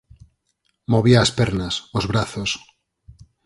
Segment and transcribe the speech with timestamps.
[0.91, 2.51] Movía as pernas, os brazos.